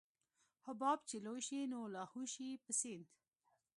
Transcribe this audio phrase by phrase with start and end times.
[0.65, 3.07] حباب چې لوى شي نو لاهو شي په سيند.